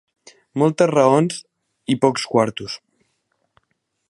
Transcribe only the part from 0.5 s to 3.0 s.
Moltes raons i pocs quartos.